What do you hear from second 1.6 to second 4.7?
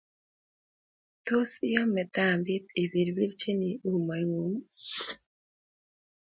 iame tambit ipirirchini umoingung